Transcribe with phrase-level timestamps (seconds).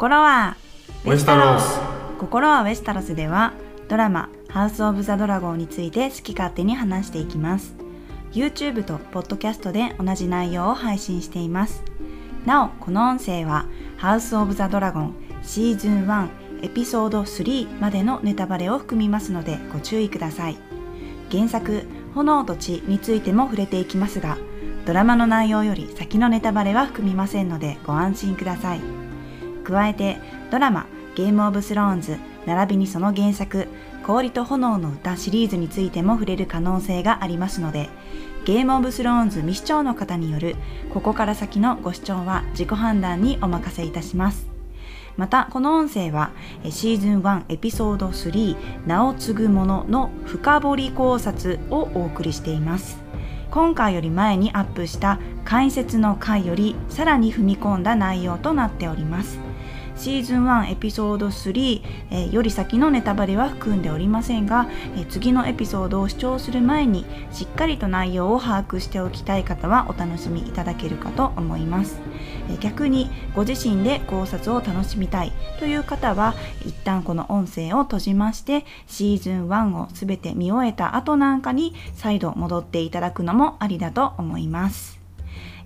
[0.00, 0.56] 心は
[1.04, 1.78] ウェスタロス。
[2.18, 3.52] 心はウェスタロスでは
[3.86, 7.74] ドラマハウスオブザドラゴンについて好き勝手に話していきます。
[8.32, 11.82] YouTube と Podcast で同じ内容を配信しています。
[12.46, 13.66] なおこの音声は
[13.98, 16.28] ハウスオブザドラゴンシーズン1
[16.62, 20.56] エピソード3までのネタバレを含みますのでご注意ください。
[21.30, 24.38] 原作炎と血についても触れていきますが
[24.86, 28.99] ドラマの内容より先のネタバレは含みませんのでご安心ください
[29.70, 30.18] 加えて
[30.50, 32.16] ドラマゲームオブスローンズ
[32.46, 33.68] 並びにその原作
[34.02, 37.88] 氷と炎の歌シリーズについても触れる可能性がありますので
[38.44, 40.56] ゲームオブスローンズ未視聴の方による
[40.92, 44.48] ここから先のご視聴は自己判断にお任せいたします。
[45.16, 46.30] またこの音声は
[46.70, 52.98] シーズン1エピソード3名を継ぐものの深掘り考察をお送りしています。
[53.50, 59.38] 今回より前にアップした解説の回よりさらに踏み込んだ内容となっております。
[60.00, 72.00] シーズン1エピソード3、えー、より先のネタバレは含んでおりませんが、えー、次のエピソードを視聴する前にしっかりと内容を把握しておきたい方はお楽しみいただけるかと思います、
[72.48, 76.32] えー、逆にご自身で考察を楽しみたいという方は
[76.64, 84.98] 一旦この音声を閉じましてシーズン1を全て見終えた後なんかに再度戻っていただくのもありだと思います、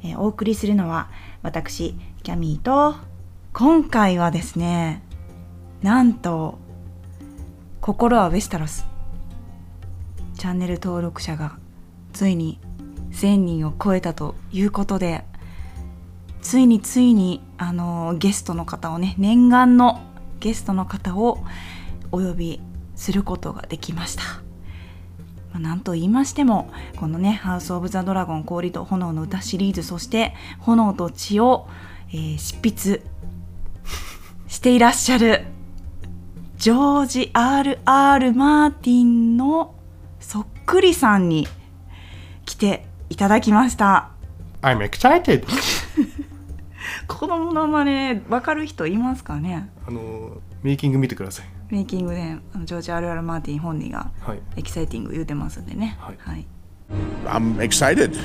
[0.03, 1.09] えお送りするのは
[1.43, 3.14] 私キャミーと
[3.57, 5.01] 今回はですね
[5.81, 6.59] なんと
[7.81, 8.85] 心はウェスタロス
[10.37, 11.57] チャンネル登録者が
[12.13, 12.59] ついに
[13.13, 15.25] 1000人を超えたということで
[16.43, 20.01] ついについにあのゲストの方をね念願の
[20.41, 21.39] ゲストの方を
[22.11, 22.61] お呼び
[22.97, 24.25] することができました。
[25.53, 31.69] まあ、なんと言いましてもこのね「ハウス・オブ・ザ・ドラゴン氷と炎の歌」シリーズそして「炎と血を」
[32.13, 32.57] えー、執
[32.97, 33.14] 筆
[34.55, 35.47] していらっしゃる。
[36.59, 38.33] ジョージ・ R.R.
[38.35, 39.75] マーティンの
[40.21, 41.49] そっくりさんに
[42.47, 44.11] 来ていただきました。
[44.63, 45.45] I'm excited.
[47.09, 49.69] このものまね分かる人いますかね？
[49.89, 51.47] あのメイキング見てください。
[51.71, 53.23] メイキングであのジョージ・ R.R.
[53.23, 54.13] マーティン本人が
[54.55, 55.97] エキサイティング言うてますんでね。
[55.99, 56.47] はい、はい、
[57.25, 58.17] I'm excited.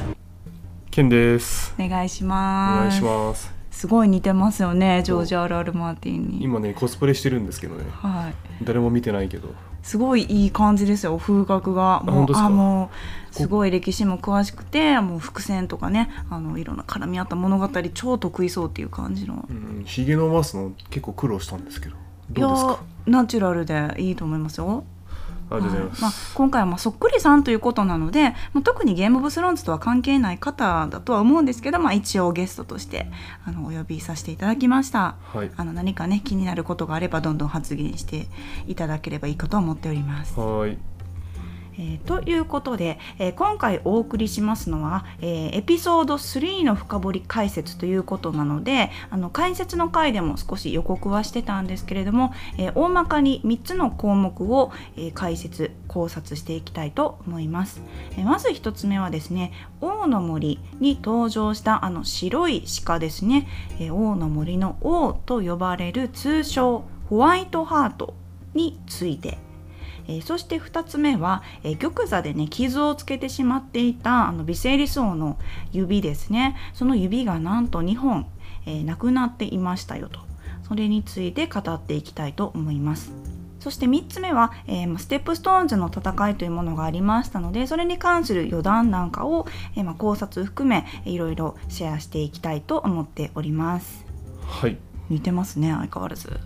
[0.92, 1.74] ケンです。
[1.80, 2.80] お願いしおます。
[2.82, 6.44] 願いしますすごい似てますよねジョージ・アル・アル・マーティンに。
[6.44, 7.86] 今ねコスプレしてるんですけどね。
[7.92, 8.34] はい。
[8.66, 9.48] 誰も見てないけど。
[9.84, 12.02] すごいいい感じですよ風格が。
[12.02, 12.92] もうあも
[13.32, 19.48] うすごい歴史も詳しくてもう伏線とかねあのいろんな絡み合った物語超得意そうっていう感じの。
[19.50, 21.96] うんひげ伸ばすの結構苦労したんですけど。
[21.96, 22.72] いどうですか？
[22.72, 24.84] やナチュラルでいいと思いますよ
[25.50, 25.62] はい。
[26.02, 33.08] まあ、今回はまあそっくりさんということなので、まあ、特にゲームオブスローンズとは関係ない方だとは思うんですけど、まあ、一応ゲストとして
[33.46, 35.16] あのお呼びさせていただきました。
[35.34, 35.52] はい。
[35.56, 38.28] あの何かね気になることがあればどんどん発言して
[38.68, 40.40] いただければいいかと思っております。
[40.40, 40.78] はい
[41.80, 57.82] えーということで、えー今回お送りしますのは、えーエピソード3の深掘り解説ということなのであの解説の回でも少し予告はしてたんですけれども、え大まかに3つの項目を、え解説考察していきたいと思います、
[58.18, 63.48] えまず1つ目はですね王の森に登場したあの白い鹿ですね、
[63.80, 68.14] え王の森の王と呼ばれる通称ホワイトハート
[68.54, 69.38] について
[70.10, 75.38] えーそして2つ目は、えー玉座でね傷をつけてしまっていたあのビセイリス王の
[75.72, 78.26] 指ですねその指がなんと2本、
[78.66, 80.20] えーなくなっていましたよと
[80.68, 83.14] それについて語っていきたいと思います。
[83.60, 94.06] そして3つ目は、えーまあステップストーンズの戦いというものがありましたのでそれに関する余談なんかを、えーまあ考察含めいろいろシェアしていきたいと思っております。
[94.48, 94.78] はい
[95.10, 96.40] 似てますね相変わらず。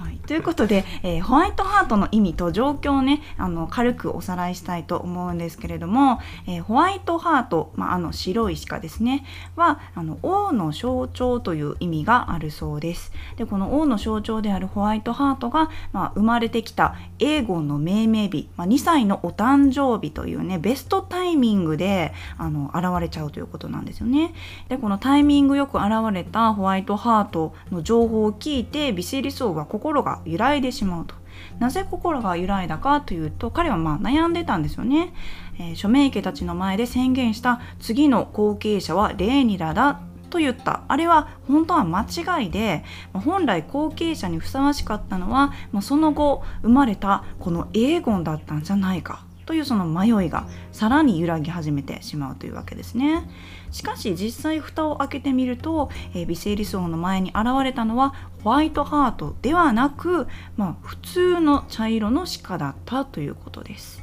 [0.00, 9.24] はい、ということで、えーホワイトハートの意味と状況をねあの軽くおさらいしたいと思うんですけれども、えーホワイトハート、まあ、あの白い鹿ですね
[9.56, 13.12] はあの王の象徴という意味があるそうです。
[13.36, 24.34] でこの王の象徴であるホワイトハートが、まあ、生まれてきたエーゴンの命名日、まあ、2歳のお誕生日というねベストタイミングであの現れちゃうということなんですよね。
[24.68, 31.14] でこのタイミングよく現れたホワイトハートの情報を聞いてビセリスは心が揺らいでしまうと。
[31.58, 35.12] なぜ心が揺らいだかというと彼はまあ悩んでたんですよね、
[35.58, 40.00] えー諸名家たちの前で宣言した次の後継者はレーニラだ
[40.30, 40.82] と言った。
[40.88, 53.28] あれは本当は間違いで本来後継者にふさわしかったのは、まあ、その後生まれたこのエーゴンだったんじゃないかというその迷いがさらに揺らぎ始めてしまうというわけですね。
[53.72, 58.14] しかし実際蓋を開けてみると、えー、微生理層の前に現れたのは
[58.44, 64.02] ホワイトハートではなく、まあ、普通の茶色の鹿だったということです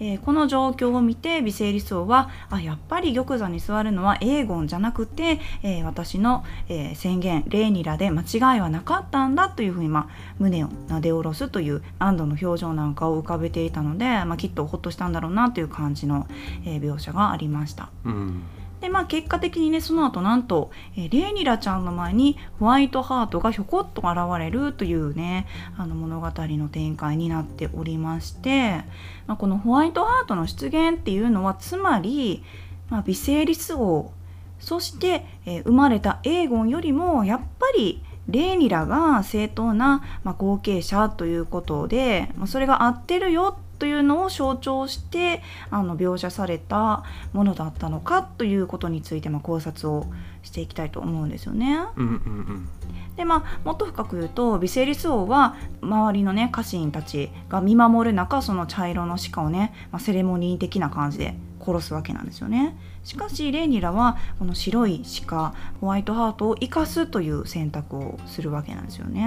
[0.00, 16.26] えー、この状況を見て微生理層はあやっぱり玉座に座るのはエーゴンじゃなくて、えー、私の、えー、宣言レーニラで間違いはなかったんだというふうに、まあ、胸をなで下ろすという安堵の表情なんかを浮かべていたので、まあ、きっとほっとしたんだろうなという感じの、
[16.64, 17.90] え描写がありました。
[18.04, 18.42] うん
[18.80, 25.46] でまあ結果的にねその後なんと、レーニラちゃんの前にホワイトハートがひょこっと現れるというね
[25.76, 28.84] あの物語の展開になっておりまして、
[29.26, 32.42] まあ、このホワイトハートの出現っていうのはつまり、
[32.88, 34.12] まあ、微生リス王
[34.58, 50.06] そして、えー、生まれたエーゴンよりもやっぱりレーニラが正当な、まあ、後継者ということで、まあ、それが合ってるよってというのを象徴してあの描写されたものだったのかということについて、まあ、考察を
[50.42, 51.78] していきたいと思うんですよね。
[51.96, 52.68] うんうんうん
[53.16, 69.26] でまあ、もっと深く言うとビセリス王は周りのね家臣たちが見守る中その茶色の鹿をね、まあ、セレモニー的な感じで殺すわけなんですよねしかしレーニラはこの白い鹿ホワイトハートを生かすという選択をするわけなんですよね。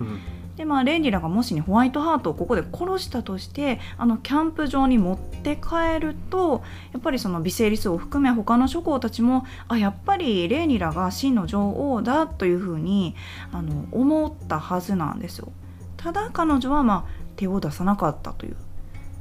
[0.00, 13.14] うんでまあレンリラがもしにホワイトハートをここで殺したとしてあのキャンプ場に持って帰るとやっぱりその微生リスを含め他の諸侯たちもあやっぱりレーニラが真の女王だというふうに
[13.52, 15.52] あの思ったはずなんですよ。
[15.96, 18.56] ただ彼女はまあ手を出さなかったという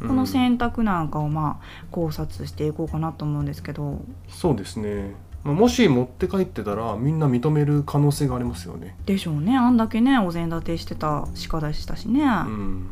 [0.01, 4.89] この選択なんかをまあ考察していこうかなと思うんですけど、そうですね。
[5.01, 8.95] まあもし持って帰ってたらみんな認める可能性がありますよね。
[9.05, 9.55] でしょうね。
[9.55, 12.21] あんだけねお膳立てしてた鹿でしたしね。
[12.21, 12.89] うん。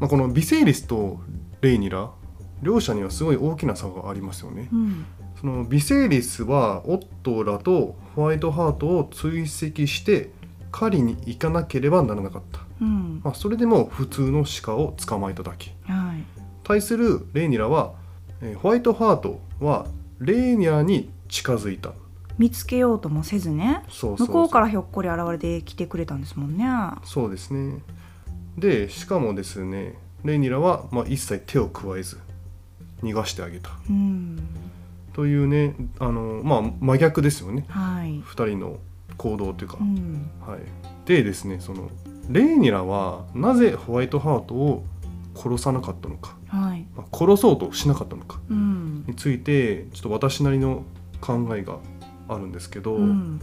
[0.00, 1.20] まあ、このビセイリスと
[1.60, 2.10] レイニラ
[2.62, 4.68] 両者にはすごい大きな差がありますよね。
[4.72, 5.04] うん。
[5.40, 10.30] そのビセイリスはオットーらとホワイトハートを追跡して
[10.72, 13.20] 狩りに行かなければならなかった、うん。
[13.22, 15.74] まあ、それでも普通の鹿を捕まえただけ。
[15.84, 16.24] はい。
[16.64, 17.92] 対するレイニラは、
[18.40, 19.86] えーホワイトハートは
[20.18, 21.92] レイニラに近づいた。
[22.38, 23.82] 見つけようともせずね。
[23.88, 24.26] そうそうそう。
[24.28, 26.64] 向こうからひょっこり現れてきてくれたんですもんね。
[27.04, 27.82] そうですね。
[28.58, 29.94] でしかもですね
[30.24, 32.18] レイニラは、まあ、一切手を加えず
[33.02, 33.70] 逃がしてあげた。
[33.88, 34.38] うん。
[35.12, 37.64] というねあの、まあ、真逆ですよね。
[37.68, 38.78] はい、2人の
[39.16, 40.30] 行動というか、うん。
[40.40, 40.60] はい、
[41.06, 41.90] でですねその
[42.28, 44.84] レイニラはなぜホワイトハートを
[45.34, 46.86] 殺さなかったのか、はい。
[46.96, 48.40] まあ殺そうとしなかったのか。
[48.48, 49.04] うん。
[49.06, 50.84] についてちょっと私なりの
[51.20, 51.78] 考えが
[52.28, 53.40] あるんですけど、うん。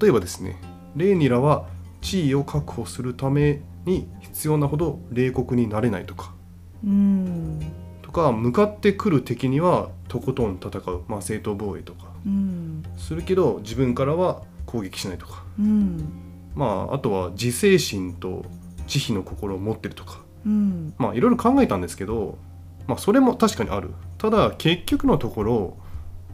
[0.00, 0.58] 例えばですね
[0.96, 1.66] レイニラは
[2.00, 6.34] 地位を確保するために必要なほど冷酷になれないとか
[6.84, 7.60] うん。
[8.02, 12.82] とか向かってくる敵にはとことん戦う、まあ、正当防衛とかうん。
[12.96, 16.08] するけど自分からは攻撃しないとかうん。
[16.54, 18.44] まああとは自制心と
[18.86, 20.94] 慈悲の心を持ってるとかうん。
[20.98, 22.38] まあいろいろ考えたんですけど、
[22.86, 23.90] まあ、それも確かにある。
[24.18, 25.76] ただ結局のところ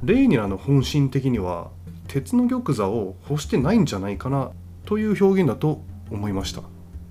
[0.03, 1.71] レイニラの本心的には
[2.07, 4.51] 鉄の玉座を欲してないんじゃないかな
[4.87, 6.63] という表現だと思いました、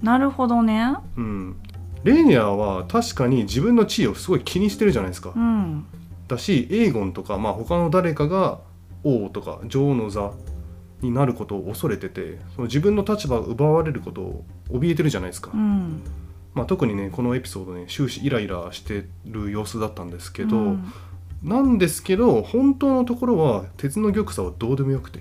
[0.02, 0.96] なるほどね。
[1.16, 1.56] うん、
[2.04, 5.34] レイニラは確かに自分の地位をすごい気にしてるじゃないですか。
[5.36, 5.86] うん。
[6.28, 8.60] だしエーゴンとか、まあ、他の誰かが
[9.04, 10.32] 王とか女王の座
[11.02, 16.02] になることを恐れててその自分の立場が奪われることを怯えてるじゃないですか、うん。
[16.54, 20.92] まあ、特にねこのエピソードね終始イライラしてる様子だったんですけど、うん
[21.44, 25.20] なんですけど本当のところは鉄の玉座はどうでもよくて。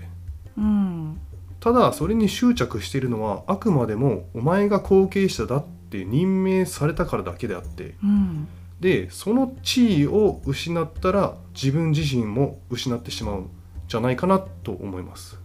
[0.57, 1.21] うん
[1.59, 7.95] ただそれに執着しているのはあくまでもお前が後継者だって任命されたからだけであって。
[8.05, 8.49] うん
[8.81, 13.51] でその地位を失ったら自分自身も失ってしまうん
[13.89, 15.39] じゃないかなと思います。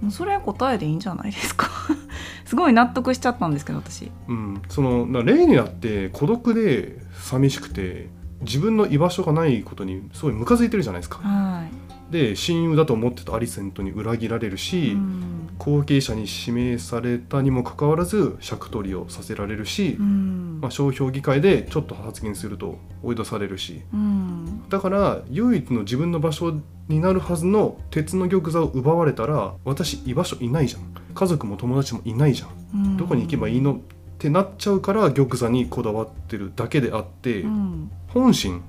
[0.00, 1.68] もうそれ答えでいいんじゃないですか。
[2.44, 4.10] すごい納得しちゃったんですけど私。
[4.28, 8.08] うん、そのなレイニラって孤独で寂しくて
[8.40, 11.18] 自分の居場所がないことにすごいムカついてるじゃないですか。
[11.18, 11.66] は
[12.10, 15.48] で親友だと思ってたアリセントに裏切られるい、し、うん。
[15.58, 20.58] 後継者に指名されたにもかかわらず尺取りをさせられるし、うん。
[20.60, 24.68] まあ、商標議会でちょっと発言すると追い出されるしうん。
[24.68, 26.54] だから唯一の自分の場所
[26.88, 30.82] になるはずの鉄の玉座を奪われたら私居場所いないじゃん。
[31.12, 32.96] 家族も友達もいないじゃん。
[32.96, 33.74] どこに行けばいいの？
[33.74, 33.78] っ
[34.18, 37.90] てなっちゃうから玉座にこだわってるだけであって、うん。
[38.08, 38.62] 本心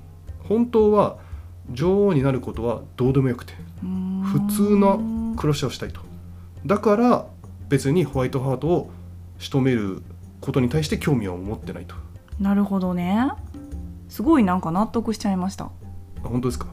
[0.48, 1.18] 本当は
[1.70, 4.22] 女王になることはどうでもよくてうん。
[4.24, 6.00] 普通の暮らしをしたいと。
[6.66, 7.26] だから
[7.68, 8.90] 別にホワイトハートを
[9.38, 10.02] 仕留める
[10.40, 11.94] ことに対して興味は持ってないと。
[12.40, 13.30] なるほどね。
[14.08, 15.66] すごいなんか納得しちゃいました。
[15.66, 15.70] あ
[16.22, 16.66] 本当ですか？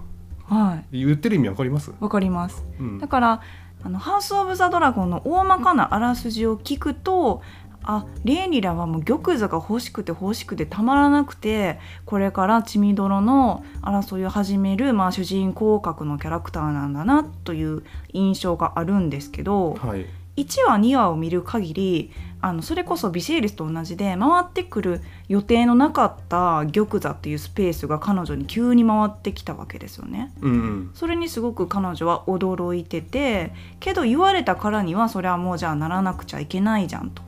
[0.45, 0.99] はい。
[1.05, 2.63] 言ってる意味わかります、わかります。
[2.79, 2.99] うん。
[2.99, 3.41] だから
[3.83, 7.41] あのハウス・オブ・ザ・ドラゴンの大まかなあらすじを聞くと
[7.87, 20.05] あレーニラはもう玉座が欲しくて欲しくてたまらなくてこれから血みどろの争いを始める、まあ、主人公格のキャラクターなんだなという印象があるんですけどはい。
[20.35, 22.11] 1話2話を見る限り
[22.41, 30.33] あのそれこそビセイリスと同じで回ってくる予定のなかった玉座っていうスペースが彼女に急に回ってきたわけですよね。
[30.41, 30.91] うんうん。
[30.93, 37.23] それにすごく彼女は驚いててけど言われたからにはそれはもうじゃあならなくちゃいけないじゃんと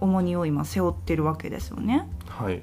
[0.00, 2.08] 重荷を今背負ってるわけですよね。
[2.28, 2.62] はい。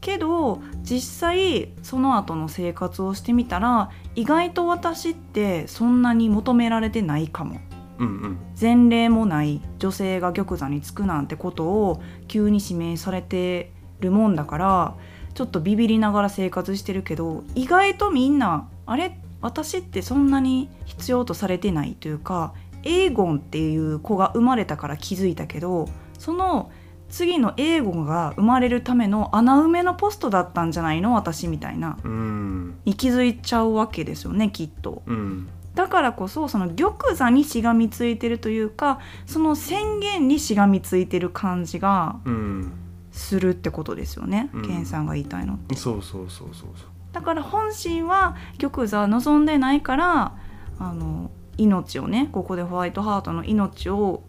[0.00, 7.60] けど実際その後の生活をしてみたら意外と私ってそんなに求められてないかも。
[7.98, 8.38] うんうん。
[8.60, 14.94] 前例もない女性が玉座につくなんてことを急に指名されてるもんだから
[15.34, 19.18] ちょっとビビりながら生活してるけど意外とみんなあれ？
[19.40, 25.88] 私ってそんなに必要とされてないというかエーゴンっていう子が生まれたから気づいたけど
[26.26, 26.72] その
[27.08, 31.98] 次のエーゴンが生まれるための穴埋めのポストだったんじゃないの私みたいな。
[32.02, 32.78] うん。
[32.84, 35.04] に気づいちゃうわけですよねきっと。
[35.06, 35.48] うん。
[35.76, 42.72] だからこそその玉座にしがみついてるというかその宣言にしがみついてる感じがうん。
[43.12, 44.66] するってことですよね、うん。
[44.66, 46.88] ケンさんが言いたいのそうそうそうそうそう。
[47.12, 50.34] だから本心は玉座は望んでないから
[50.80, 54.24] あの命をねここでホワイトハートの命を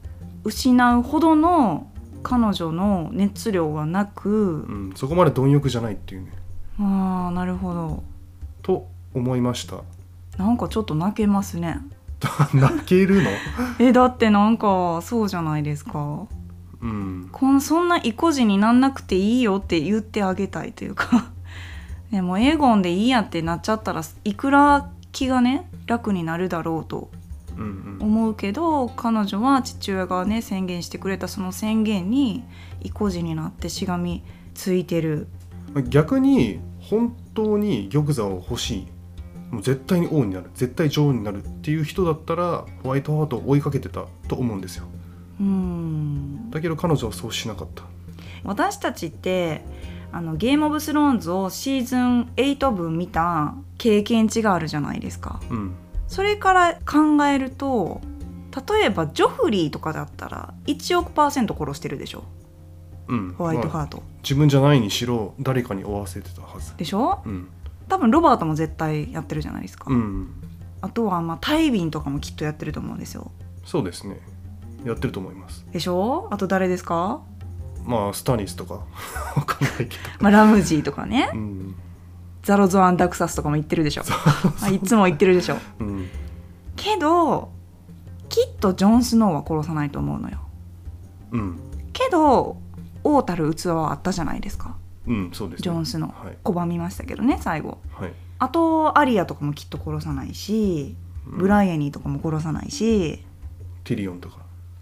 [0.47, 1.91] 失うほどの
[2.23, 6.31] 彼女の熱量はなくうん、そこまで貪欲じゃないっていうね。
[6.79, 8.03] あーなるほど。
[8.61, 9.81] と思いました。
[10.37, 11.79] なんかちょっと泣けますね。
[12.53, 13.29] 泣けるの？
[13.79, 16.27] えだってなんかそうじゃないですか。
[16.81, 17.27] うん。
[17.29, 21.25] こんそんな意固地になんなくていいよって言ってあげたいというか。
[22.09, 27.09] でもエゴンでいいやってなっちゃったらいくら気がね楽になるだろうと
[27.57, 32.43] うん思うけど彼女は父親がね宣言してくれたその宣言に
[32.81, 34.23] 意固地になってしがみ
[34.53, 35.27] ついてる。
[35.73, 38.87] うん逆に本当に玉座を欲しい。
[39.51, 40.49] もう絶対に王になる。
[40.55, 44.85] 絶対女王になるっていう人だったらホワイトハートを追いかけてたと思うんですよ。
[45.39, 46.49] うん。
[46.49, 47.83] だけど彼女はそうしなかった。
[48.43, 49.61] 私たちって
[50.11, 55.39] あのゲームオブスローンズをシーズン8分見た経験値があるじゃないですか。
[55.49, 55.75] うん
[56.07, 58.01] それから考えると
[58.69, 62.23] 例えばジョフリーとかだったら1億パーセント殺してるでしょ？
[63.07, 63.33] うん。
[63.37, 66.75] ホワイトまあハート、自分じゃないにしろ誰かに追わせてたはず。
[66.77, 67.21] でしょ？
[67.25, 67.49] うん。
[67.87, 70.29] 多分ロバートも絶対やってるじゃないですか、うん。
[70.81, 73.31] あとはまあタイビンとかもきっとやってると思うんですよ。
[73.63, 74.19] そうですね。
[74.85, 75.65] やってると思います。
[75.71, 76.27] でしょ？
[76.31, 77.21] あと誰ですか、
[77.85, 78.73] まあスタニスとか。
[79.35, 79.91] わかんないけど。
[80.19, 81.29] まあ、ラムジーとかね。
[81.33, 81.75] うん
[82.47, 84.03] ザロゾアンダクサスとかも言ってるでしょ。
[84.61, 85.57] まあ、いつも言ってるでしょ。
[85.79, 86.07] うん。
[86.77, 87.51] けど
[88.29, 90.37] きっとジョン・スノーは殺さないと思うのよ。
[91.31, 91.59] うん。
[91.91, 92.55] けど
[93.03, 94.77] 王たる器はあったじゃないですか。
[95.07, 95.63] うんそうですね。
[95.63, 96.37] ジョン・スノー、はい。
[96.45, 97.79] 拒みましたけどね最後。
[97.91, 98.13] はい。
[98.39, 100.95] あとアリアとかもきっと殺さないし
[101.29, 101.37] うん。
[101.39, 103.25] ブライエニーとかも殺さないし。
[103.83, 104.37] ティリオンとか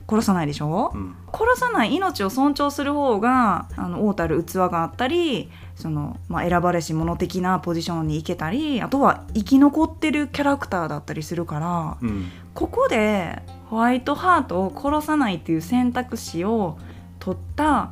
[0.07, 1.15] 殺さないでしょ、うん。
[1.33, 12.31] 殺さない命を尊重する方があの王たる器があったりその、まあ、選ばれし者的なポジションに行けたりあとは生き残ってるキャラクターだったりするからうん。
[12.53, 16.77] ここでホワイトハートを殺さないっていう選択肢を
[17.19, 17.91] 取った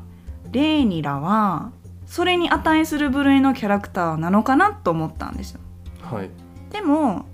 [0.51, 1.71] レーニラは
[2.05, 5.59] それに値する部類のキャラクターなのかなと思ったんですよ。
[6.01, 6.29] はい。
[6.71, 7.25] でも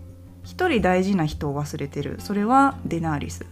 [0.45, 2.15] 一人大事な人を忘れてる。
[2.19, 3.45] それはデナーリス。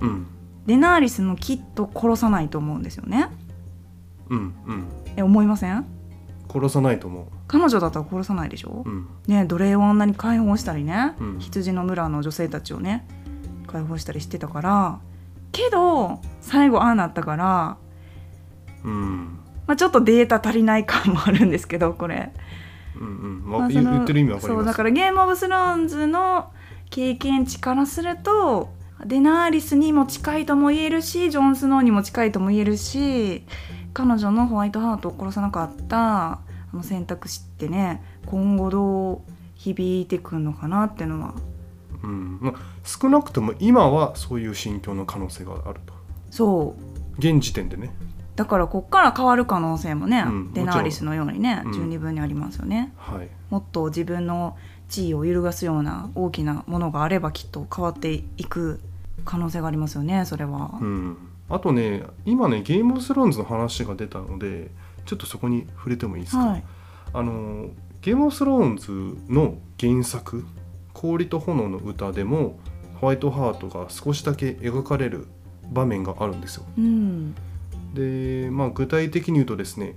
[0.00, 0.26] うん
[0.68, 3.30] デナーリスもきっと殺さないと思うんですよね。
[4.28, 4.84] うんうん。
[5.16, 5.86] え思いません？
[6.52, 8.82] 殺さないと思彼女だったら殺さないでしょ？
[8.84, 9.08] う、うん。
[9.26, 11.38] ね奴隷をあんなに解放したりね、うん。
[11.38, 13.08] 羊の村の女性たちをね
[13.66, 15.00] 解放したりしてたから
[15.52, 17.78] けど最後ああなったから、
[18.84, 19.38] うん。
[19.66, 22.32] まあ、ちょっとデータ足りない感もあるんですけどこれ、
[23.00, 23.42] うんうん。
[23.46, 24.54] ままあ言ってる意味わかります。
[24.54, 26.52] そうだからゲームオブスローンズの
[26.90, 28.76] 経験値からすると
[29.06, 33.44] デナーリスにも近いとも言えるしジョン・スノーにも近いとも言えるし
[33.94, 36.40] 彼女のホワイトハートを殺さなかったあ
[36.72, 39.20] の選択肢ってね今後どう
[39.54, 41.34] 響いてくるのかなっていうのは。
[42.02, 42.38] うん。
[42.40, 45.92] まあ、少なくとも今はそういう心境の可能性があると。
[46.30, 47.18] そう。
[47.18, 47.92] 現時点でね。
[48.36, 50.52] だからこっから変わる可能性もね、うん。
[50.52, 51.72] デナーリスのようにねうん。
[51.72, 53.28] 十二分にありますよね、はい。
[53.50, 54.56] もっと自分の
[54.88, 58.80] 地位を揺るがすような大きなものがあればきっと変わっていく
[59.28, 61.16] 可能性がありますよねそれは、うん、
[61.50, 64.70] あとね今ねゲームオブスローンズの話が出たので
[65.04, 66.64] ちょっとそこに触れてもいいですか、はい。
[67.12, 67.68] あの
[68.00, 68.90] ゲームオブスローンズ
[69.30, 70.46] の原作
[70.94, 72.58] 「氷と炎の歌」でも
[73.02, 75.26] ホワイトハートが少しだけ描かれる
[75.70, 76.64] 場面があるんですよ。
[76.78, 77.34] うん。
[77.92, 79.94] でまあ具体的に言うとですね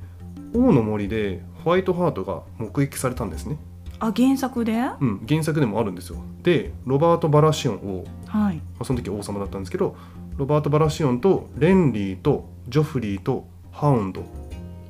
[0.53, 3.57] 王の森でホワイトハートが目撃されたんですね
[4.03, 4.73] あ原作で？
[4.99, 6.17] うん原作でもあるんですよ。
[6.41, 8.55] でロバート・バラシオンを、はい。
[8.55, 9.95] まあ、その時王様だったんですけど
[10.37, 14.23] ロバート・バラシオンとレンリーとジョフリーとハウンド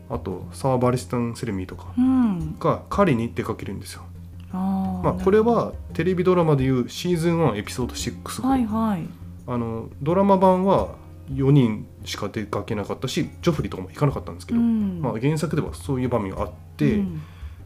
[0.09, 2.57] あとサー・バリスタン・セレミーとかうん。
[2.57, 4.03] が狩りに出かけるんですよ。
[4.53, 9.03] あーまあ、これはテレビドラマでいうシーズン1エピソード6、はいはい。
[9.45, 10.95] あのドラマ版は
[11.33, 15.01] 4人しか出かけなかったしジョフリーとかも行かなかったんですけど、うん。
[15.01, 17.21] まあ、原作ではそういう場面があって、うん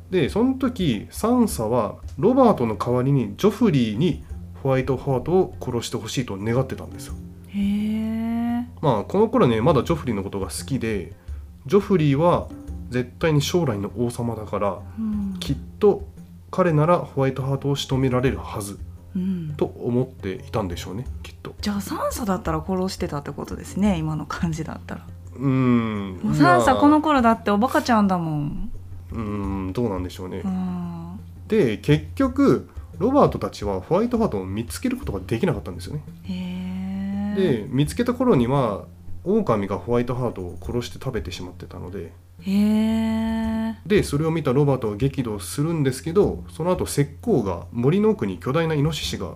[0.10, 4.24] でその時サンサはロバートの代わりにジョフリーに
[4.62, 7.14] ホワイトハートを殺してほしいと願ってたんですよ。
[7.50, 11.14] へえまあこの頃ねまだジョフリーのことが好きで
[11.66, 12.48] ジョフリーは
[12.90, 15.38] 絶対に将来の王様だからうん。
[15.40, 16.04] きっと
[16.52, 18.80] 彼ならホワイトハートを仕留められるはず
[19.16, 19.54] うん。
[19.58, 21.56] と思っていたんでしょうねきっと。
[21.62, 25.08] じゃあサンサだったら殺してたってことですね今の感じだったら。
[25.36, 26.20] うーん。
[26.24, 28.72] もうサンサまあこの頃だっておバカちゃんだもん
[29.16, 31.20] うーんどうなんでしょうね、うん。
[31.48, 37.36] で結局ロバートたちはホワイトハートを見つけることができなかったんですよね。
[37.38, 38.86] で見つけた頃には
[39.24, 42.14] 狼がホワイトハートを殺して食べてしまってたので。
[43.86, 49.36] でそれを見たロバートは激怒するんですけどその後石膏が森の奥に巨大なイノシシが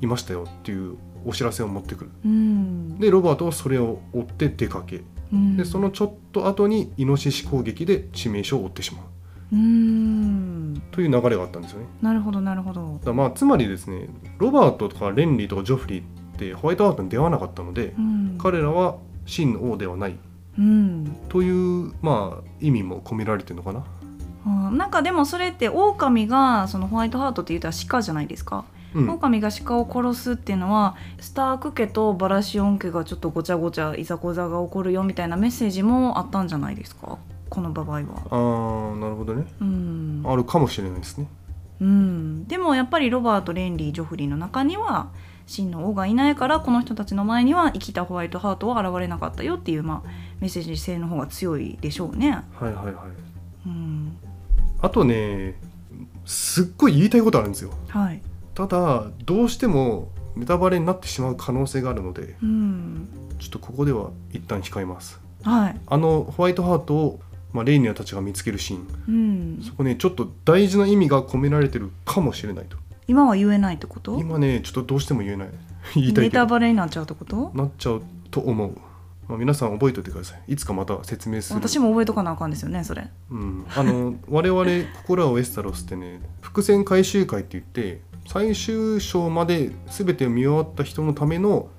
[0.00, 0.96] いましたよっていう
[1.26, 2.10] お知らせを持ってくる。
[2.24, 2.98] うん。
[2.98, 5.56] でロバートはそれを追って出かけうん。
[5.56, 9.04] でそのちょっと後にイノシシ攻撃で致命傷を負ってしまう。
[9.52, 10.82] うん。
[10.90, 11.86] という流れがあったんですよね。
[12.02, 13.00] なるほどなるほど。
[13.04, 14.08] だまあつまりですね
[14.38, 16.04] ロバートとかレンリーとかジョフリーっ
[16.38, 18.38] てホワイトハートに出会わなかったのでうん。
[18.38, 20.16] 彼らは真の王ではない。
[20.58, 21.16] うん。
[21.28, 23.84] というまあ意味も込められてるのかな。
[24.46, 28.64] あーなんかでもそれって狼がそのホワイトハートって言ったら鹿じゃないですか、
[28.94, 29.10] うん。
[29.10, 37.18] 狼が鹿を殺すっていうのはスターク家とバラシオン家がちょっとごちゃごちゃいざこざが起こるよみたいなメッセージもあったんじゃないですか？
[37.50, 38.00] この場合は。
[38.00, 39.46] あーなるほどね。
[39.60, 41.28] うん、あるかもしれないですね。
[41.80, 45.10] うん、でもやっぱりロバートレンリージョフリーの中には
[45.46, 50.10] 真の王がいないからこの人たちの前には生きたホワイトハートは現れなかったよっていう、まあ、
[50.40, 52.42] メッセージ性の方が強いでしょうね。
[52.58, 52.94] はいはいはい。
[53.66, 54.18] うん、
[54.82, 55.54] あとね
[56.26, 57.70] すっごい言いたいことあるんですよ。
[57.88, 58.20] はい、
[58.58, 63.08] ただどうしてもネタバレになってしまう可能性があるのでうん。
[63.38, 65.20] ちょっとここでは一旦控えます。
[65.44, 65.80] はい。
[65.86, 67.20] あのホワイトハートを、
[67.52, 69.58] まあ、レイニアたちが見つけるシーン。
[69.58, 72.76] うん、そこねちょっと大事な意味が込められてるかもしれないと。
[73.06, 74.18] 今は言えないってこと？
[74.18, 75.48] 今ねちょっとどうしても言えない。
[75.94, 77.52] 言いたいネタバレになっちゃうってこと？
[77.54, 78.72] なっちゃうと思う、
[79.28, 80.54] まあ、皆さん覚えておいてください。
[80.54, 81.60] いつかまた説明する。
[81.60, 83.08] 私も覚えとかなあかんですよねそれ。
[83.30, 84.64] うん、あの我々
[84.98, 91.70] 「ここらはウエスタロス」ってね伏線回収会って言って最終章まで全てを見終わった人のための、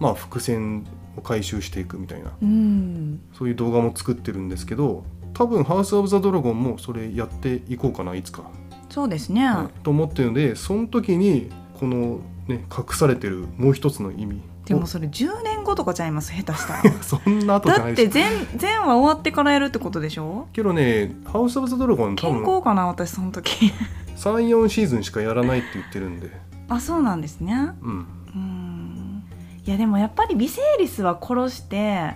[0.00, 0.84] まあ、伏線
[1.16, 3.20] を回収していくみたいなうん。
[3.32, 5.04] そういう動画も作ってるんですけど
[5.34, 8.42] 多分「ハウス・オブ・ザ・ドラゴン」もそれやっていこうかないつか、
[8.90, 9.82] そうですね、はい。
[9.82, 16.32] と思ってるのでその時にこの、ね、隠されてるもう一つの意味でもそれ10年後とかちゃいます？
[16.32, 16.82] 下手したら。
[16.98, 20.48] おそんな後じゃだって全全話終わってからやるってことでしょ？
[20.52, 23.72] けどね「ハウス・オブ・ザ・ドラゴン」多健分康かな私その時。
[24.16, 26.30] 34シーズンしかやらないって言ってるんで。
[26.68, 27.52] あそうなんですね。
[27.82, 28.06] うん。
[28.34, 29.22] うん。
[29.66, 32.14] いやでもやっぱりビセイリスは殺して。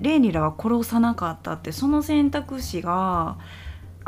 [0.00, 3.36] レイニラは殺さなかったってその選択肢が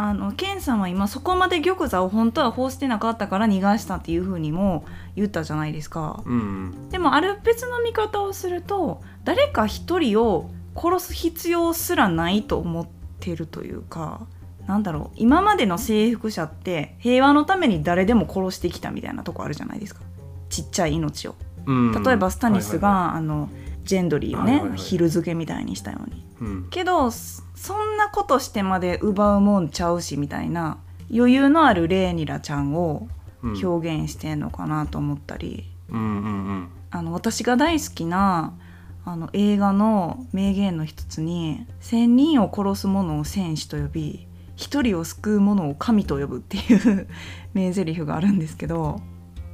[0.04, 4.84] あのケンさんは今そこまで玉座を本当は報してなかったから逃がしたっていうふうにも
[5.14, 6.24] 言ったじゃないですか。
[6.26, 12.86] うんでもある別の見方をすると誰か一人を殺す必要すらないと思っ
[13.20, 14.26] てるというか
[14.66, 20.00] なんだろう今までの征服者って平和のために誰でも殺してきたみたいなとこあるじゃないですか
[20.48, 21.36] ちっちゃい命を。
[21.64, 23.48] うん例えばスタニスが、はいはいはいあの
[23.84, 24.78] ジェンドリーをね、はいはいはい。
[24.78, 26.24] 昼漬けみたいにしたように。
[26.40, 26.66] うん。
[26.70, 30.78] けどそそんなことしてまで奪うもんちゃうしみたいな
[31.14, 33.08] 余裕のあるレーニラちゃんを
[33.42, 33.66] うん。
[33.66, 35.68] 表現してんのかなと思ったり。
[35.90, 36.68] うんうんうん。
[36.90, 38.52] あの私が大好きな
[39.04, 47.08] あの映画の名言の一つに「千人を殺す者を戦士と呼び一人を救う者を神と呼ぶ」っていう
[47.52, 49.00] 名台詞があるんですけど。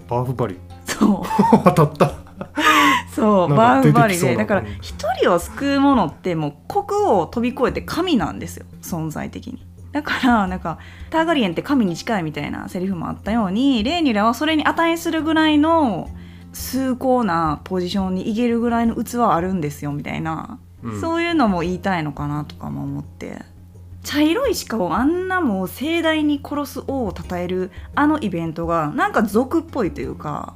[0.08, 0.58] バーフバリ。
[0.84, 1.22] そう。
[1.64, 2.12] 当たった
[3.18, 4.36] そうバーフバリで。
[4.36, 8.66] だから一人を救う者ってもう国王を飛び越えて神なんですよ。
[8.82, 9.66] 存在的に。
[9.92, 10.78] だからなんか
[11.10, 16.10] ターガリエンって神に近いみたいなセリフもあったようにレーニュラはそれに値するぐらいの
[16.52, 21.00] 崇高なポジションにいけるぐらいの器はあるんですよみたいな、うん。
[21.00, 23.42] そういうのも言いたいのかなとかも思って。
[24.04, 30.54] 茶色い鹿をあんなもう盛大に殺す王を称えるあのイベントがなんか俗っぽいというか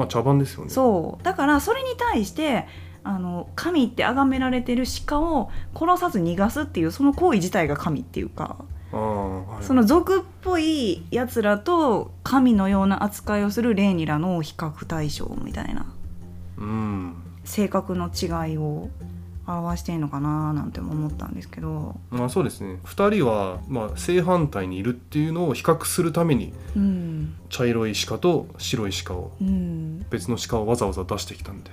[0.00, 0.70] まあ茶番ですよね。
[0.70, 1.24] そう。
[1.24, 2.66] だからそれに対して
[3.04, 8.56] あの神って崇められてる鹿を殺さず逃がすっていうその行為自体が神っていうか。
[8.92, 15.92] ああ、はい、その俗っぽいやつらと神のような扱いをするレーニラの比較対象みたいな。
[16.58, 17.16] うん。
[17.44, 18.88] 性格の違いを
[19.58, 22.78] 表してんのかななんても思ったんですけど、まあそうですね。
[22.84, 27.34] 2人はまあ正反対にいるっていうのを比較するためにうん。
[27.48, 31.70] 茶色い鹿と白い鹿をうん、別の鹿をわざわざ出してきたんで。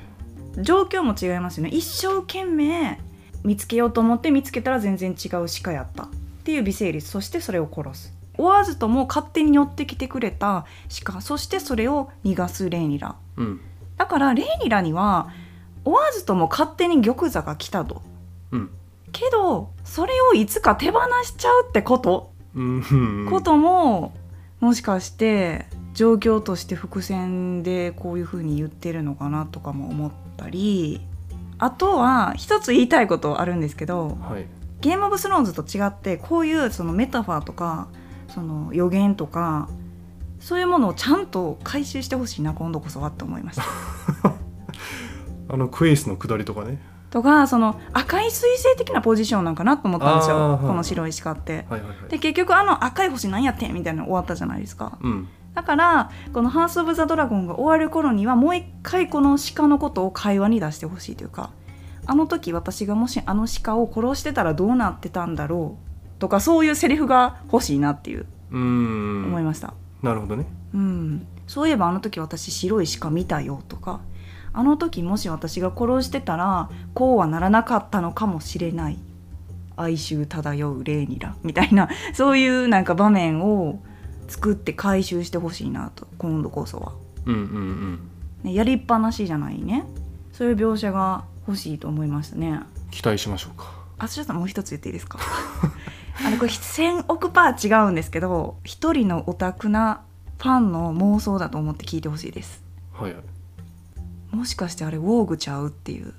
[0.62, 1.70] 状況も違いますよね。
[1.70, 3.00] 一生懸命
[3.44, 6.10] 見つけようと思って見つけたら全然違う鹿やったっ
[6.44, 7.06] ていう微生物。
[7.06, 8.14] そしてそれを殺す。
[8.38, 10.66] 追わずとも勝手に寄ってきてくれた
[11.04, 11.22] 鹿。
[11.22, 13.16] そしてそれを逃がすレーニラ。
[13.38, 13.62] うん。
[13.98, 15.30] だからレーニラには
[15.88, 18.02] 追わずとも勝手に玉座が来たと。
[18.52, 18.70] うん。
[19.12, 22.32] けどそれをいつか手放しちゃうってこと、
[23.30, 24.14] ことも
[24.60, 31.02] もしかして状況として伏線でこういう風に言ってるのかなとかも思ったり。
[31.60, 34.46] あとは一つ言いたいことあるんですけどはい。
[34.80, 37.88] ゲームオブスローンズと違ってこういうそのメタファーとか
[38.28, 39.70] その予言とか
[40.40, 43.64] そういうものをちゃんと回収してほしいな今度こそはって思いました。
[45.50, 46.80] あのクエイスの下りとかね。
[47.10, 50.60] とかその赤い彗星的なポジションなんかなと思ったんですよ。
[50.62, 51.66] この白い鹿って。
[51.70, 52.10] はいはいはい。
[52.10, 54.98] で結局あの赤い星なんやってんみたいなの終わったじゃないですか。
[55.02, 55.28] うん。
[55.56, 61.50] だからこの「ハース・オブ・ザ・ドラゴン」が終わる頃にはもう一回この鹿のことを会話に出してほしいというか
[62.06, 65.78] あの時私がもしあの鹿を殺してたらどうなってたんだろ
[66.16, 68.28] うとかそういうセリフが欲しいなっていう。
[68.52, 70.46] 思いました、なるほどね。
[70.74, 74.00] うん、そういえばあの時私白い鹿見たよとか
[74.58, 78.98] あの時もし私が殺してたらこうはならなかったのかもしれない。
[79.76, 81.90] 哀愁漂うレーニラみたいな。
[82.14, 83.80] そういうなんか場面を
[84.28, 86.08] 作って回収してほしいなと。
[86.18, 86.94] 今度こそは、
[87.28, 88.00] うんうんうん。
[88.44, 89.84] ね、やりっぱなしじゃないね。
[90.34, 92.60] そういう描写が欲しいと思いましたね。
[92.90, 93.72] 期待しましょうか。
[94.00, 95.20] あそれさんもう一つ言っていいですか？
[96.26, 100.02] あのこれ1000億パー違うんですけど一人のオタクな
[100.40, 102.64] ファンの妄想だと思って聞いてほしいです。
[102.94, 103.22] はいはい
[104.38, 106.14] もしかしてあれウォーグちゃうっていう。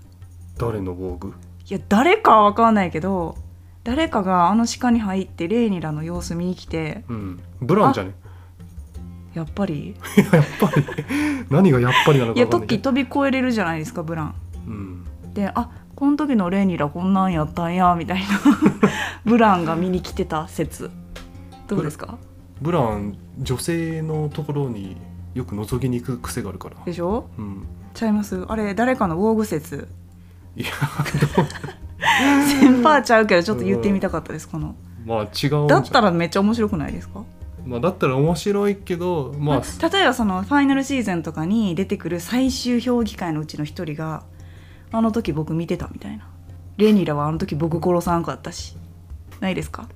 [0.58, 1.28] 誰の防具
[1.70, 3.36] いや誰かは分かんないけど
[3.84, 7.40] 誰かがあの鹿に入ってレーニラの様子見に来てうん。
[7.60, 8.14] ブランじゃね。
[9.34, 9.90] やっぱり？
[9.90, 9.94] い
[10.32, 10.84] ややっぱり
[11.48, 12.78] 何がやっぱりなのいやかいけど。
[12.78, 14.34] 時飛び越えれるじゃないですかブラン。
[14.66, 15.04] うん。
[15.34, 18.26] であこの時のレーニラこんなんやったんやみたいな。
[19.24, 20.90] ブランが見に来てた説。
[21.68, 22.18] どうですか？
[22.60, 24.96] ブラン女性のところに
[25.34, 26.76] よく覗きに行く癖があるから。
[26.84, 27.28] でしょ？
[27.38, 27.66] うん。
[27.94, 28.44] ちゃいます？
[28.48, 29.88] あれ誰かのウォーグ説
[30.56, 30.70] いや
[31.98, 34.74] 1000パーちゃうけどちょっと言ってみたかったですこの。
[35.04, 37.24] まあ違うだったらめっちゃ面白くないですか？
[37.64, 44.22] まあだったら面白いけどまああ例えばそのファイナルシーズンとかに出てくる最終評議会のうちの一人が
[44.90, 46.28] あの時僕見てたみたいな。
[46.78, 48.76] レニラはあの時僕殺さんかったし。
[49.40, 49.88] ないですか？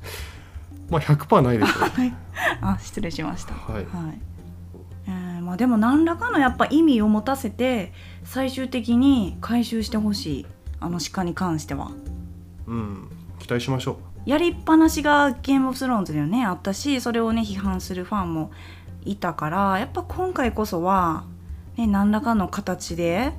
[0.91, 1.73] まあ100%ないでしょ。
[1.83, 2.13] はい。
[2.61, 3.55] あ失礼しました。
[3.55, 3.83] はい。
[3.83, 4.13] えーま
[5.53, 7.93] あ、でも何らかのやっぱ意味を持たせて
[8.25, 10.47] 最終的に回収してほしい。
[10.81, 11.93] あの鹿に関しては。
[12.67, 13.09] うん。
[13.39, 16.45] 期待しましょやりっぱなしがゲームオブスローンズではね。
[16.45, 18.51] あったしそれをね批判するファンも
[19.05, 21.25] いたからやっぱ今回こそは、
[21.77, 23.33] ね、何らかの形で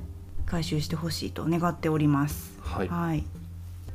[0.46, 2.58] 回収してほしいと願っております。
[2.58, 2.88] うはい。
[2.88, 3.24] はい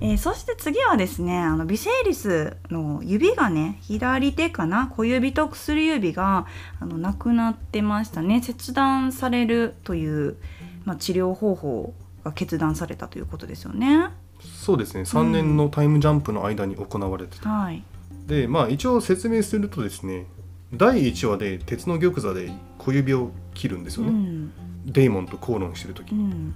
[0.02, 4.88] えーそして次はですねあのビセイリスの指がね左手かな？
[4.88, 6.48] 小指と薬指が
[6.80, 8.42] あのなくなってましたね。
[8.42, 10.38] 切断されるという、
[10.86, 14.10] まあ、治療方法が決断されたということですよね。
[14.42, 15.02] そうですね。
[15.02, 17.84] 3年のタイムジャンプの間に行われてた、はい、
[18.26, 20.28] でまあ一応説明するとですね
[20.74, 24.52] 第1話で鉄の玉座で小指を切るんですよね、うん。
[24.86, 26.54] デイモンと口論してる時うん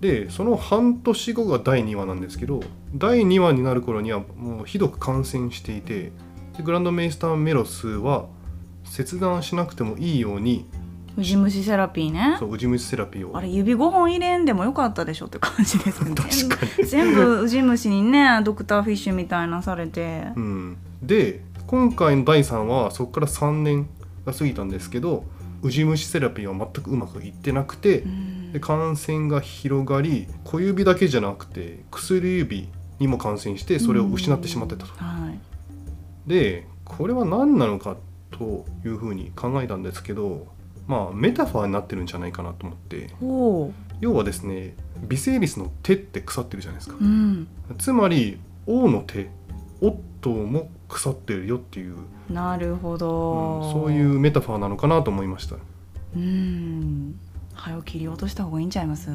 [0.00, 2.60] でその半年後が第2話なんですけど
[2.94, 6.12] 第2話になる頃にはもうひどく感染していて
[6.56, 8.26] でグランドメイスターメロスは
[8.84, 10.66] 切断しなくてもいいように
[11.18, 12.36] ウジ虫セラピーね。
[12.38, 13.36] そうウジ虫セラピーを。
[13.36, 16.14] あれ指5本入れんでもよかったでしょって感じですね。
[16.14, 16.86] 確かに。
[16.86, 20.28] 全部ウジ虫にねドクターフィッシュみたいなされて。
[20.36, 23.88] うん、で今回の第3話はそこから3年
[24.24, 25.24] が過ぎたんですけど
[25.62, 28.52] ウジ虫セラピーは全くうまくいってなくてうん。
[28.52, 32.68] で感染が広がり小指だけじゃなくて薬指
[32.98, 34.92] にも感染してそれを失ってしまってたと。
[34.94, 35.38] はい。
[36.28, 37.96] でこれは何なのか
[38.30, 40.46] というふうに考えたんですけど
[40.86, 43.10] まあメタファーになってるんじゃないかなと思って。
[44.00, 44.74] 要はですね
[45.08, 46.96] ビセイリスの手って腐ってるじゃないですか。
[47.00, 47.48] うん。
[47.78, 49.28] つまり王の手
[49.80, 51.96] オットーも腐ってるよっていう、
[52.30, 55.56] なるほうんど、そういうメタファーなのかなと思いました。
[56.16, 57.18] うん。
[57.54, 59.10] 早を切り落とした方がいいんちゃいます？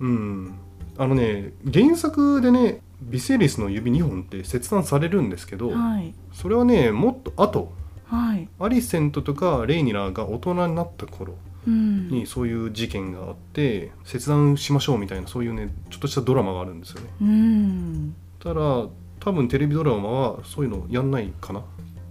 [0.00, 0.54] うん。
[0.98, 6.14] あのね原作でねビセリスの指2本って切断されるんですけど、はい。
[6.32, 7.72] それはねもっと後。
[8.06, 8.48] はい。
[8.60, 11.34] アリセントとかレイニラーが大人になった頃
[11.66, 12.08] うん。
[12.08, 17.08] にそういう事件があって切断しましょうみたいなそういうねちょっとしたドラマがあるんですよね。
[17.22, 18.14] うん。
[18.38, 18.86] ただ
[19.24, 21.62] 多分テレビドラマはそういうのやんないかな。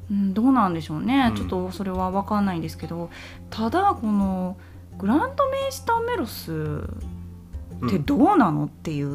[0.09, 1.35] うん、どうなんでしょうね、うん。
[1.35, 3.09] ちょっとそれは分かんないんですけど
[3.49, 4.57] ただこの
[4.97, 6.87] グランドメイスターメロス
[7.85, 9.09] ってどうなのっていう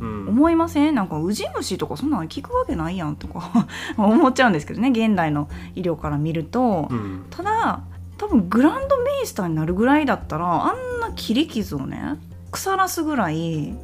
[0.00, 0.28] うん。
[0.28, 0.96] 思いません？
[0.96, 7.26] なんかウジ虫とかそんなの聞くわけないやんとか 思っちゃうんですけどね現代の医療から見ると、うん。
[7.30, 7.82] ただ
[8.18, 12.18] 多分グランドメイスターになるぐらいだったらあんな切り傷をね
[12.50, 13.76] 腐らすぐらい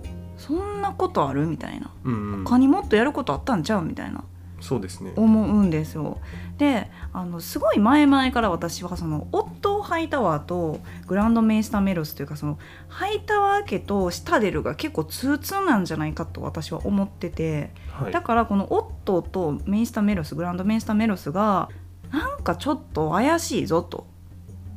[0.49, 1.47] そんなことある？
[1.47, 1.91] みたいな。
[2.05, 2.45] うんうん。
[2.45, 3.83] 他にもっとやることあったんちゃう？
[3.83, 4.25] みたいな。
[4.61, 5.13] そうですね。
[5.15, 6.19] 思うんですよ。
[6.57, 12.59] であのすごい前々から私はそのオットー・ハイタワーとグランドメイスター・メロスというかその
[12.89, 18.13] ハイタワー家とシタデルが結構通通なんじゃないかと私は思っててはい。
[18.13, 21.69] だからこのオットーとメイスター・メロスグランドメイスター・メロスが
[22.11, 24.07] なんかちょっと怪しいぞと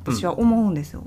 [0.03, 1.05] 私は思うんですよ。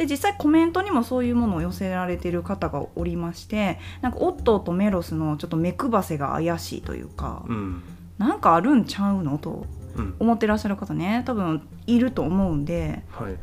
[0.00, 7.82] で実際コメントにもそういうものを寄せられてる方がおりましてなんかオットーとメロスのちょっと目配せが怪しいというか、うん。
[8.16, 10.14] なんかあるんちゃうのとうん。
[10.18, 11.22] 思ってらっしゃる方ね。
[11.26, 13.34] 多分いると思うんではい。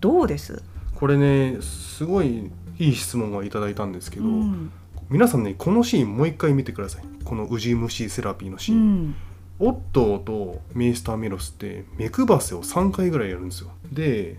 [0.00, 0.62] どうです？
[0.94, 4.70] これねすごいいい質問をいただいたんですけど、うん。
[5.10, 7.02] 皆さんねこのシーンもう一回見てください。
[7.24, 9.14] このウジ虫セラピーのシうーン、ん。
[9.58, 13.70] オットーとメイスターメロスって目配せを3回ぐらいやるんですよ。
[13.90, 14.36] で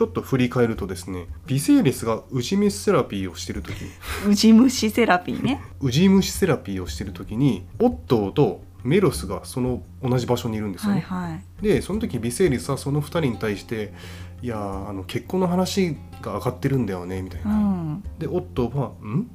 [0.00, 3.84] ちょっと振り返るとですねビセイレスがウジ虫セラピーをしてる時
[4.26, 5.60] ウジ虫セラピーね。
[5.78, 11.42] ウジ虫セラピーをしてる時にオットーとメロスがその同じ場所にいるんですよね、はいはい。
[11.60, 13.92] でその時ビセイリスはその2人に対して
[14.40, 17.54] 「いやーあの結婚の話が上がってるんだよね」みたいうな。
[17.58, 19.26] ん、でオットーは「ん？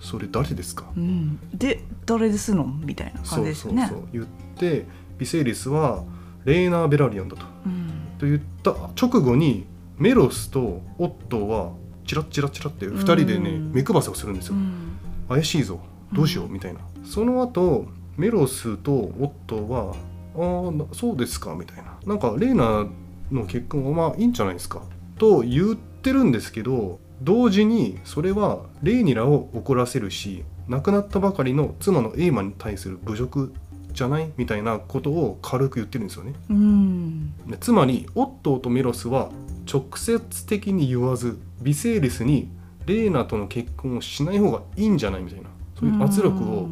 [0.00, 0.84] それ誰ですか?
[0.96, 2.64] うん、で誰ですの？
[2.64, 3.86] みたいな」そうそう感じですよね。
[3.88, 4.86] そう言って
[5.18, 6.04] ビセイリスは
[6.44, 7.44] レーナー・ベラリオンだと。
[7.66, 7.90] うん。
[8.18, 9.66] と言った直後に
[9.98, 11.72] メロスとオットーは
[12.06, 14.54] チラッチラッチラって2人でねうん目配せをするんですよ。
[14.54, 15.80] うん怪しいぞ
[16.12, 16.80] どうしようみたいな。
[17.04, 19.94] その後メロスとオットーは
[20.36, 21.98] 「ああなそうですか」みたいな。
[22.06, 22.86] なんかレーナ
[23.32, 24.82] の結婚はまあいいんじゃないですか
[25.18, 33.52] と言ってるんですけど同時にそれはレイニラを怒らせるし亡くなったばかりの妻のエイマに対する侮辱
[33.92, 36.34] じゃないみたいなことを軽く言ってるんですよね。
[36.50, 39.30] うんでつまりオットーとメロスは
[39.70, 42.50] 直接的に言わずビセイリスに
[42.86, 45.48] レーナとの結婚をしない方がいいんじゃないみたいな
[45.78, 46.68] そういう圧力を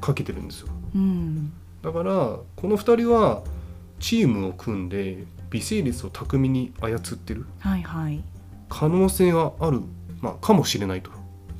[0.00, 0.68] かけてるんですよ。
[0.94, 1.52] うん。
[1.82, 3.42] だからこの2人は
[3.98, 7.46] チームを組んでビセイリスを巧みに操ってる。
[7.58, 8.22] はいはい。
[8.68, 9.80] 可能性がある、
[10.20, 11.10] まあ、かもしれないと。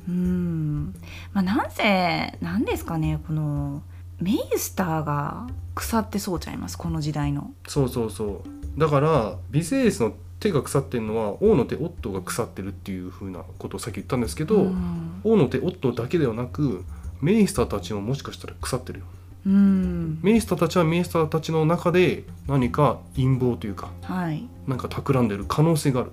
[0.07, 0.93] うん。
[1.33, 3.81] まあなんせなんですかねこの
[4.19, 7.51] メイスターが腐ってそうちゃいますこの時代の。
[7.67, 8.43] そうそうそ
[8.75, 8.79] う。
[8.79, 15.21] だからビセイリスの手が腐ってるのは王の手オットーが腐ってるっていう風なことをさっき言ったんですけど、うん。
[15.23, 16.83] 王の手オットーだけではなく
[17.21, 19.05] メイスターたちももしかしたら腐ってるよ。
[19.47, 20.19] うん。
[20.21, 24.47] メイスターたちはメイスターたちの中で何か陰謀というかはい。
[24.67, 26.11] なんか企んでる可能性がある。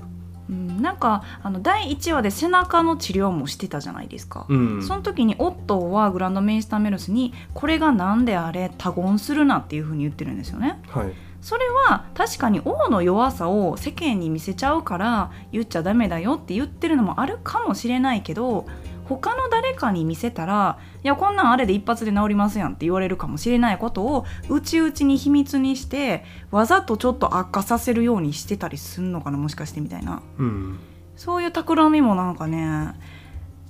[0.48, 4.82] うん、なんかあの第1話で背中の治療もしてたじゃないですか、うん。
[4.82, 10.80] その時にオットーはグランドメイスターメロスにこれが何であれ他言するなっていうふうに言ってるんですよね。
[10.88, 11.12] はい
[11.44, 18.64] それは確かに王の弱さを世間に見せちゃうから言っちゃダメだよって言ってるのもあるかもしれないけど
[19.04, 30.22] 他の誰かに見せたらいやこんなんあれで一発で治りますやんって言われるかもしれないことを内々に秘密にしてわざとちょっと悪化させるようにしてたりすんのかなもしかしてみたいな。
[30.38, 30.78] うん。
[31.14, 32.94] そういう企みもなんかね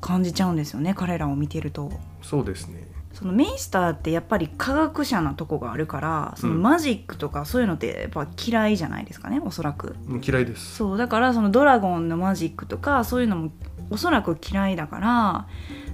[0.01, 1.91] 感じちゃうんですよね彼らを見てると。
[2.23, 6.63] そうですねそのメイスターってやっぱり科学者なとこがあるからそのうん。
[6.63, 9.97] マジックとかそういうのってやっぱ嫌いじゃないですかねおそらく。
[10.09, 10.77] うん嫌いです。
[10.77, 13.51] そうだからそのドラゴンのマジックとかそういうのも
[13.91, 15.47] おそらく嫌いだから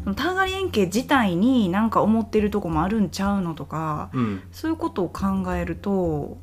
[0.04, 4.42] そのターガリエン家自体になんか思ってるとこもあるんちゃうのとかうん。
[4.52, 6.38] そういうことを考えると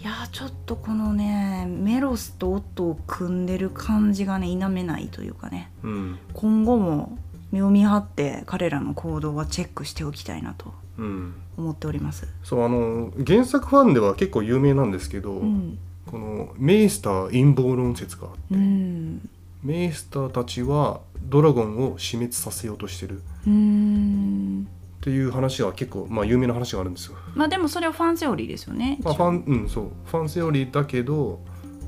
[0.00, 5.70] いやーちょっとこのねメロスとオットを組んでる感じがね否めないというかね。
[5.82, 6.18] うん。
[6.34, 11.34] 今後も目を見張って彼らの行動はチェックしておきたいなとうん。
[11.56, 12.26] 思っております。
[12.42, 19.28] そうあの原作ファンでは結構有名なんですけど、うん、このメイスター陰謀論説があって、うん、
[19.62, 23.22] メイスターたちはドラゴンを死滅させようとしてる。
[23.46, 27.18] うん、っっていう話は結構まあ有名な話があるんですよ。
[27.34, 29.90] まあでもそれはファンセオリーですよね、まあ、ファンうんそう。
[30.06, 31.40] ファンセオリーだけど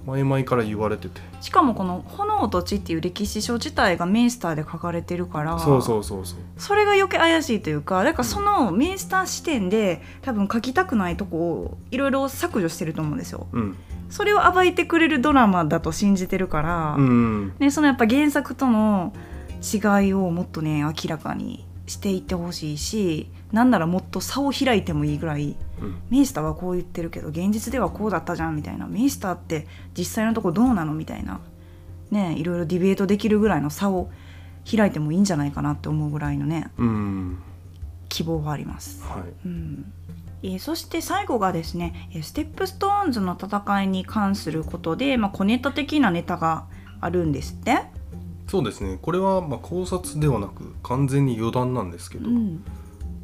[0.07, 1.21] 前々から言われてて。
[1.41, 6.39] しかもこの「炎と血」っていう歴史書自体がメイスターで書かれてるからそうそうそうそう。
[6.57, 13.49] それが余計怪しいというかだからそのメイスター視点で多分書きたくないとこをいろいろ削除してると思うんですよ。
[13.53, 13.77] うん。
[14.09, 17.53] それを暴いてくれるドラマだと信じてるから、うん。
[17.59, 19.13] ね、そのやっぱ原作との
[19.61, 25.99] 違いをもっとね明らかにしていってほしいしなんならもっと差を開いてもいいぐらいうん。
[26.11, 28.87] メイスターはこう言ってるけど現実ではこうだったじゃんみたいな。
[28.87, 31.41] メイスターって実際のとこどうなのみたいな。
[32.11, 34.11] ねいろいろディベートできるぐらいの差を
[34.71, 37.39] 開いてもいいんじゃないかなって思うぐらいのねうん。
[38.09, 39.03] 希望はあります。
[39.05, 39.23] はい。
[39.45, 39.93] うん。
[40.43, 46.67] えーそして最後がですねえーステップストーンズの戦いに関することで、まあ、小ネタ的なネタが
[47.01, 47.96] あるんですって。
[48.47, 48.99] そうですね。
[49.03, 52.65] これはまあ考察ではなく完全に余談なんですけど、うん、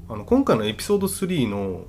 [0.09, 1.83] あの今回のエピソード3の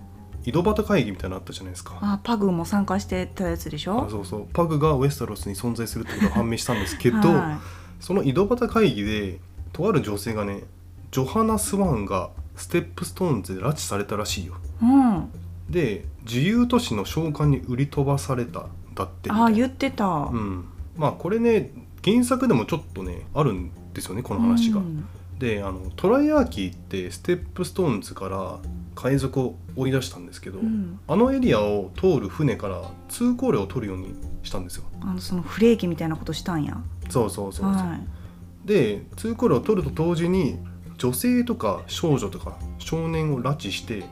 [0.45, 1.97] 井戸端会議みたいなのあったじゃないですか。
[2.01, 4.05] あパグも参加してたやつでしょ？
[4.05, 4.47] あそうそう。
[4.53, 7.59] パグがウェスタロスに存在するってことが判明したんですけど、は
[7.99, 9.39] その井戸端会議で
[9.71, 10.63] とある女性がね
[11.11, 14.55] ジョハナ・スワンがステップストーンズで拉致されたらしいよ。
[14.81, 15.29] いうん、
[15.69, 19.45] で自由都市の娼館に売り飛ばされただってみたいな。
[19.45, 20.65] あ言ってた、うん、
[20.97, 21.71] まあこれね
[22.03, 24.79] 原作でもちょっとねあるんですよねこの話が。
[24.79, 25.05] うん
[25.39, 28.59] であのトライアーキーってステップストーンズから
[28.95, 34.13] 海賊を追い出したんですけど、うんあのエリアを通る船から通行料を取るように
[34.43, 34.85] したんですよ。
[35.01, 36.77] あのそのフレーキみたいなことしたんや。
[37.09, 38.23] そうそうそうそう、はい
[38.65, 40.57] で通行料を取ると同時に
[40.97, 44.05] 女性とか少女とか少年を拉致して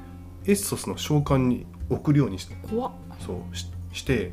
[0.46, 2.92] エッソスの召喚に送るようにして怖っ
[3.26, 4.32] そうしして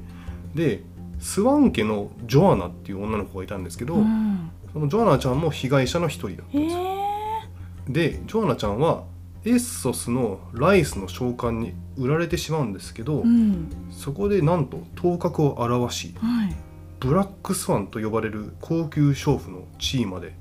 [0.54, 0.82] で
[1.18, 6.83] スワン家のジョアナっていう女の子がいたんですけど、うん、そのジョアナちゃんも被害者の一人だったんへですよ。
[7.88, 9.04] えでジョアナちゃんは
[9.44, 13.70] エッソスのライスの召喚に売られてしまうんですけど、うん。
[13.90, 16.57] そこでなんと頭角を現しはい。
[17.00, 20.35] ブラックスワンと呼ばれる高級娼婦の地位まで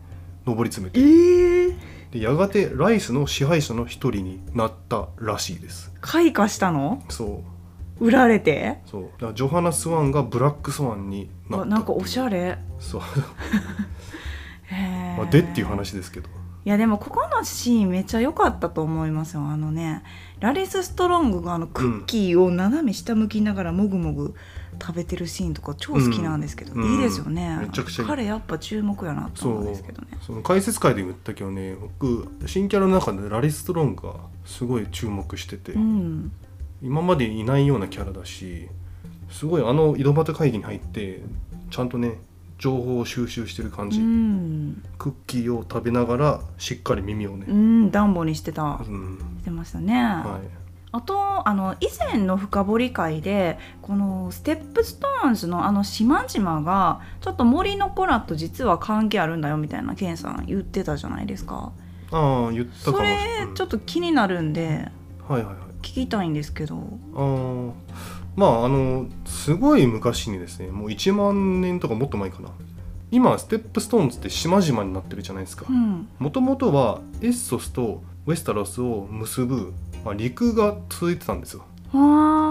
[0.46, 1.76] 上り詰めてええ
[2.12, 5.92] でやがてライスの支配者の一人になったらしいです。
[6.02, 7.04] 開花したの？
[7.10, 7.57] そう
[8.00, 8.80] 売られて？
[8.86, 9.04] そう。
[9.04, 12.58] だからジョハナ・スワンがブラックスワンになったあなんかおしゃれ。
[12.80, 13.02] そう、
[15.18, 16.30] まあ、でっていう話ですけど。
[16.66, 19.42] いやでもここのシーンめっちゃ良かったと思いますよ。
[19.42, 20.04] あのね
[20.42, 24.36] ラリス・ストロングがあのクッキーを斜め下向きながらもぐもぐ
[24.82, 30.10] 食べてるシーンとか超好きなんですけど、うんいいですよね、めちゃくちゃ彼やっぱ注目やなとそ思うんうですけどね。
[30.22, 36.32] その解説会で言ったけどね僕新キャラの中でラリス・ストロングがすごい注目してて、うん
[36.82, 38.68] 今までいないようなキャラだし
[39.30, 41.22] すごいあの井戸端会議に入って
[41.70, 42.20] ちゃんとね
[42.58, 47.46] 情報を収集してる感うじ、ん、クッキーを食べながらしっかり耳をね。
[47.48, 48.64] う、ん、暖房にしてた。
[48.64, 49.20] うん。
[49.40, 50.48] してましたね、はい、
[50.92, 61.72] あとあの以前の深掘り回でこのステップストーンズのあの島々がちょっと森の子らと実は関係あるんだよみたいなケンさん言ってたじゃないですか。
[62.10, 62.98] ああ言ったかも。
[62.98, 63.54] それうん。
[63.54, 64.90] ちょっと気になるんで。
[65.28, 66.76] はいはいはい聞きたいんですけど。
[67.16, 67.72] あー
[68.36, 72.50] まああのすごい昔にですねもう1万年とかもっと前かな。
[73.10, 75.66] 今ステップストーンズって島々になってるじゃないですか。
[75.70, 76.08] うん。
[76.20, 81.64] もともとはエッソスとウェスタロスを結ぶ、まあ、陸が続いてたんですよ。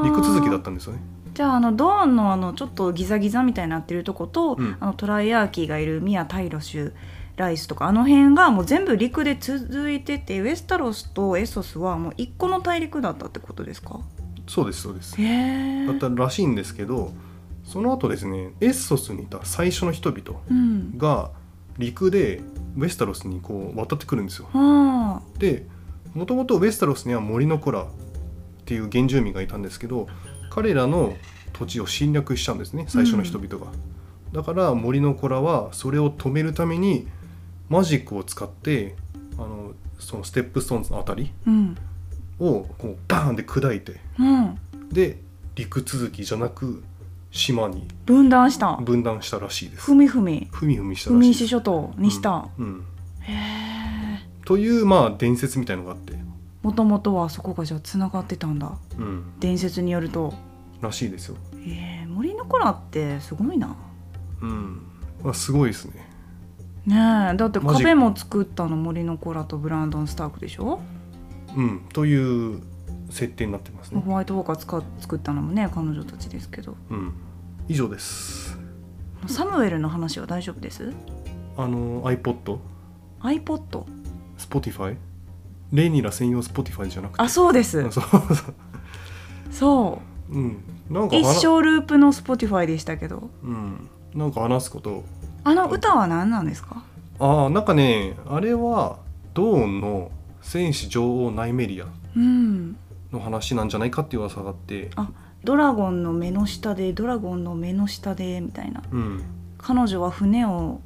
[0.04, 1.00] 陸続きだったんですよね。
[1.34, 4.76] じゃああのドーンのあのちょっとギザギザみたいになってるとこと、うん。
[4.80, 6.92] あのトライアーキーがいるミア・タイロシュ
[7.36, 14.00] ライスとかあの辺がもう全部陸で続いててウェスタロスとエソスはもう一個の大陸だったってことですか？
[14.46, 15.16] そうですそうです。
[15.86, 17.12] だったらしいんですけど
[17.64, 20.96] その後ですねエッソスにいた最初の人々うん。
[20.96, 21.30] が
[21.78, 22.40] 陸で
[22.76, 24.48] ウェスタロスにこう渡ってくるんですよ。
[24.52, 25.38] はあ。
[25.38, 25.66] で
[26.14, 27.86] もともとウェスタロスには森の子らっ
[28.64, 30.08] ていう原住民がいたんですけど
[30.48, 31.14] 彼らの
[31.52, 33.70] 土地を侵略しちゃうんですね最初の人々が、
[34.32, 37.08] だから森の子らはそれを止めるために
[37.68, 38.94] マジックを使って
[39.38, 41.76] あのそのステップストーンズのあたりうん。
[42.38, 44.58] をこうバーンで砕いてうん。
[44.90, 45.18] で
[45.54, 46.82] 陸続きじゃなく
[47.30, 48.76] 島に分断した。
[48.76, 49.82] 分断したらしいです。
[49.82, 50.48] ふみふみ。
[50.52, 51.46] ふみふみしたふらしいです。
[51.48, 52.66] 諸島にした、うん。
[52.66, 52.84] うん。
[53.20, 56.14] へえというまあ伝説みたいのがあって。
[56.62, 58.72] もともとはそこがじゃあつながってたんだ。
[58.98, 59.32] うん。
[59.40, 60.34] 伝説によると。
[60.80, 61.36] らしいですよ。
[61.54, 63.76] えー、森の子らってすごいな。
[64.40, 64.82] うん、
[65.22, 66.08] まあ、すごいですね
[66.86, 70.80] ねえだって壁も作ったの森の子らとブランドン・スタークでしょ、
[71.56, 72.62] うんという
[73.10, 74.02] 設定になってますね。
[74.04, 76.76] ホワイトウォーカー使っ作ったのもね彼女たちですけど。
[76.90, 77.12] うん
[77.68, 78.58] 以上です。
[79.26, 80.92] サムエルの話は大丈夫です？
[81.56, 82.58] あの iPod
[83.20, 83.84] iPod
[84.38, 84.96] Spotify
[85.72, 87.22] レニラ専用 Spotify じゃなくて。
[87.22, 87.82] あそうです。
[87.82, 88.22] そうそう。
[89.50, 90.38] そう。
[90.38, 93.30] んなんか話生ループの Spotify でしたけど。
[93.42, 95.04] うんなんか話すこと
[95.48, 96.82] あの歌は何なんですか？
[97.18, 98.98] ああなんかねあれは
[99.34, 100.10] ドーンの
[100.42, 101.86] 戦士女王ナイメリア
[102.16, 102.76] うん
[103.12, 105.08] の話なんじゃないかっていう噂があってあ
[105.44, 108.82] ドラゴンの目の下でドラゴンの目の下でみたいな。
[108.90, 109.22] うん。
[109.58, 110.80] 彼女は船を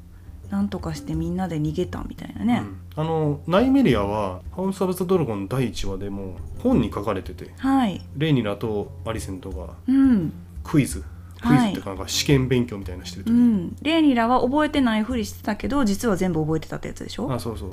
[0.49, 2.77] なんとかしてみんなで逃げたみたいなね、うん。
[2.95, 8.01] あのナイメリアは「ハウス・オブ・ザ・ドラゴン」第1話でも本に書かれててはい。
[8.15, 10.31] レイニラとアリセントがうん。
[10.63, 11.03] クイズ
[11.41, 13.75] クイズってかなんか試験勉強みたいなのしてる時うに、ん。
[13.81, 17.31] レイニラは覚えてないふりしてたけど実は全部覚えてたってやつでしょ？
[17.31, 17.69] あそうそう。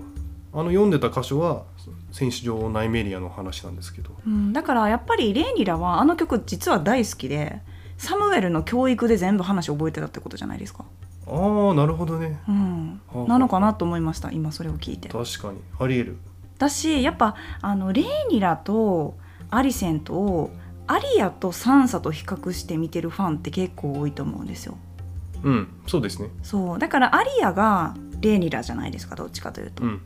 [0.52, 1.64] あの読んでた箇所は
[2.10, 4.10] 戦士女王ナイメリアの話なんですけど。
[4.26, 7.60] うん、だからやっぱりレイニラはあの曲実は大好きで
[7.98, 10.84] サムエルの教育で全部話覚えてたってことじゃないですか、
[11.26, 11.32] あ
[11.70, 12.40] あなるほどね。
[12.48, 13.00] うん。
[13.12, 15.08] はあ、なのかなと思いました今それを聞いて。
[15.08, 15.58] 確かに。
[15.78, 16.16] ありえる。
[16.58, 19.16] だしやっぱあのレイニラと
[19.50, 20.50] アリセントを
[20.88, 24.76] アリアとサンサと比較して見てるファンって結構多いと思うんですよ。
[25.44, 26.30] うんそうですね。
[26.42, 26.78] そう。
[26.78, 30.00] だからアリアがレイニラじゃないですかどっちかというと、うん。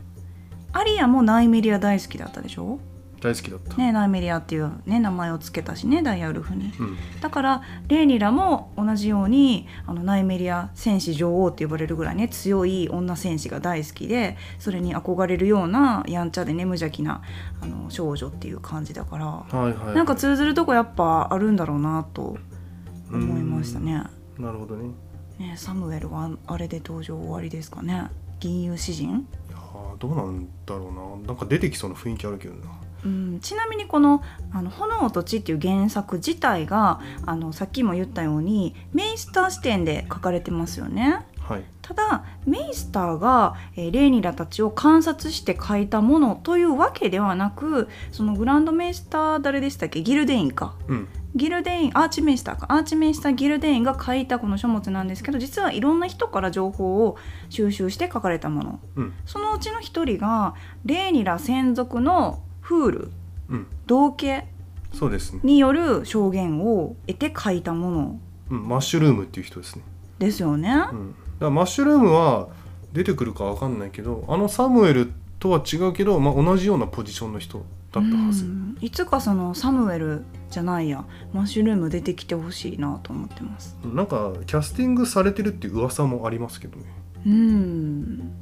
[0.73, 2.79] アリアもナイメリア大好きだったでしょ？
[3.23, 6.97] 大好きだった、ねナイメリアっていうね名前を付けたしねダイヤウルフにうん。
[7.21, 17.23] だからレイニラも同じようにあのナイメリア戦士女王って呼ばれるぐらいね強い女戦士が大好きでそれに憧れるようなやんちゃでね無邪気な
[17.61, 22.37] あの少女っていう感じだから、はいはいなんか通ずるとこやっぱあるんだろうなと
[23.11, 24.03] 思いましたね。
[24.39, 24.91] なるほどね。
[25.39, 28.09] ねサムエルはあれで登場終わりですかね。
[28.41, 29.29] 銀融詩人。
[29.49, 31.27] いやーどうなんだろうな。
[31.29, 32.71] なんか出てきそうな雰囲気あるけどな
[33.05, 34.23] うん、ちなみにこの
[34.53, 41.27] 「あの炎と血」っていう原作自体があのさっきも言ったようにメイスター視点で書かれてますよね。
[41.41, 41.65] はい。
[41.83, 50.03] ただメイスターが、えーレイニラたちを観察して書いたものというわけではなくそのグランドメイスター誰でしたっけ？
[50.03, 50.77] ギルデインか。
[50.87, 51.09] うん。
[51.35, 52.67] ギルデインアーチメイスターか。
[52.69, 57.17] アーチメイスターギルデインが書いたこの書物なんですけど実はいろんな人から情報を
[57.49, 58.81] 収集して書かれたもの。
[58.95, 59.13] うん。
[59.27, 62.41] そのうちの一人がレイニラ専属の
[62.73, 63.11] フール
[63.51, 63.67] うん。
[63.87, 64.47] 同家
[64.93, 68.21] そうですね、による証言を得て書いたもの。
[68.51, 69.83] うん、マッシュルームっていう人ですね、
[70.19, 70.71] ですよね。
[70.93, 72.49] うん、だマッシュルームは
[72.93, 78.77] 出てくるかわかんないけどあのサムエルとは違うけど、まあ、同じようなポジションの人だったはず、うん。
[78.81, 81.05] いつかそのサムエルじゃないや。
[81.33, 83.77] マッシュルーム出てきてほしいなと思ってます。
[83.85, 86.85] なんかキャスティングされてるっていう噂もありますけどね。
[87.27, 88.33] うん。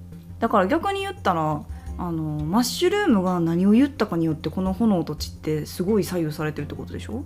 [0.40, 1.62] だから逆に言ったら
[2.02, 7.24] あのマッシュルームが何を言ったかによってこの炎と血ってすごい左右されてるってことでしょ？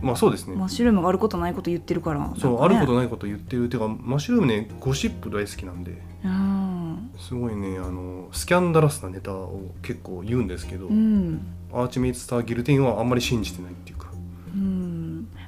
[0.00, 2.32] まあそうですね、マッシュルームがあることないこと言ってるから。
[2.38, 6.00] そう、あることないこと言ってるてかマッシュルームねゴシップ大好きなんで。
[6.24, 11.42] うんすごいねあのスキャンダラスなネタを結構言うんですけど、うん。
[11.70, 14.06] アーチメイツ・スター・ギルティンはあんまり信じてないっていうか。
[14.06, 14.09] うん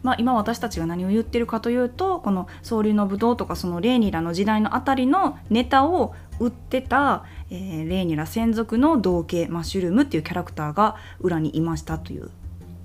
[0.03, 12.31] まあ、今私たちが何を言ってるかというとこの「総流の武道」とかそのレーニラの時代のあたりのネタを売ってた、えーレーニラ専属の同系マッシュルームっていうキャラクターが裏にいましたという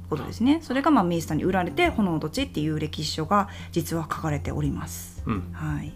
[0.10, 0.60] ことですね。
[0.62, 5.22] それがまあメイスターに売られて「炎と血」っていう歴史書が実は書かれております。
[5.26, 5.50] うん。
[5.54, 5.94] はい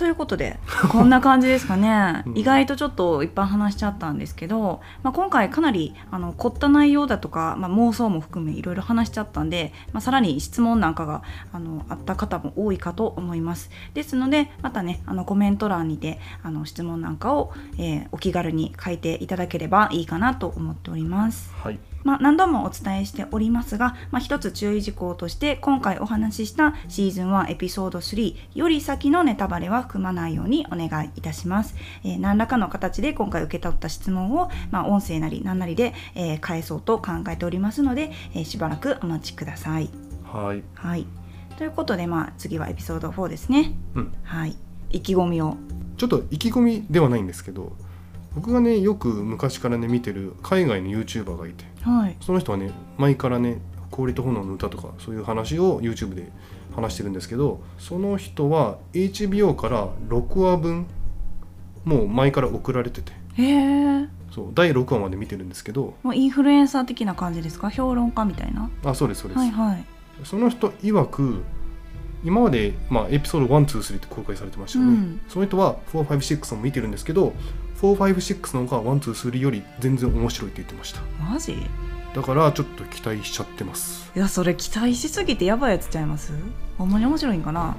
[0.00, 2.38] ということで こんな感じですかね、うん。
[2.38, 11.22] 意外とちょっといっぱい話しちゃったんですけど、まあ、今回かなりあの凝った内容だとか、まあ、妄想も含めいろいろ話しちゃったんで、まあ、さらに質問なんかが
[11.52, 13.68] あのあった方も多いかと思います。
[13.92, 21.52] ですのでまたねあのコメント欄にてあの質問なんかを、えーお気軽に書いていただければいいかなと思っております。
[21.62, 31.74] はいまあ、何度もお伝えしておりますが、まあ、一つ注意事項として今回お話ししたシーズン1エピソード3より先のネタバレは含まないようにお願いいたします、
[32.04, 39.90] えー何らかの形で今回受け取った質問を、まあ、音声なり何なりで、えー返そうと考えておりますので、えーしばらくお待ちください。
[40.24, 40.62] はい。
[40.74, 41.06] はい。
[41.56, 43.72] ということで、まあ、次はエピソード4ですね。
[43.94, 44.12] うん。
[44.22, 44.56] はい。
[44.90, 45.56] 意気込みを。
[46.00, 47.72] ちょっと意気込みではないんですけど
[48.34, 51.69] 僕がねよく昔からね見てる海外の YouTuber がいてはい
[52.20, 53.58] その人はね前からね
[53.90, 56.30] 氷と炎の歌とかそういう話を YouTube で
[56.74, 60.86] 話してるんですけどその人は HBO から6話分
[61.84, 63.12] もう前から送られてて。
[63.34, 65.94] へえそう第6話まで見てるんですけど。
[66.04, 67.68] もうインフルエンサー的な感じですか？
[67.68, 68.70] 評論家みたいな？
[68.84, 69.84] あそうですそうです、はいはい。
[70.22, 71.42] その人曰く
[72.22, 75.20] 今まで、まあ、エピソード123って公開されてましたよね、うん。
[75.26, 77.32] その人は456も見てるんですけど
[77.80, 81.00] 456の方が123より全然面白いって言ってました。
[81.18, 81.56] マジ？
[82.14, 86.32] だからちょっと期待しちゃってます、いやそれ期待しすぎてやばいやつちゃいます？
[86.76, 87.76] ほんまに面白いんかな？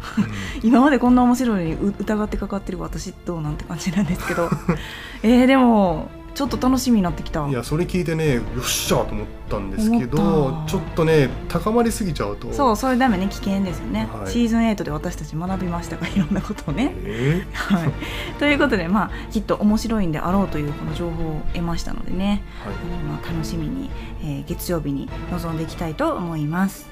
[0.62, 4.48] 今までこんな面白いのにう疑ってかかってる私どうなんて感じなんですけど。
[5.22, 12.52] えー、でもちょっと楽しみになってきたいやそれ聞いてねよっしゃと思ったんですけどちょっとね高まりすぎちゃうと。
[12.52, 13.26] そうそれダメね。
[13.28, 14.30] 危険ですよね、はい。
[14.30, 16.94] シーズン8で私たち学びましたがいろんなことをね。
[17.04, 17.92] え はい、
[18.38, 22.76] ということで、まあ、きっと面白いんであろうというこの情報を得ましたのでね、ーはい。
[23.04, 23.90] まあ、楽しみに、
[24.22, 26.88] えー月曜日に臨んでいきたいと思います。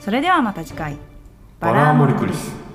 [0.00, 0.96] それではまた次回。
[1.60, 2.71] バラーモリクリス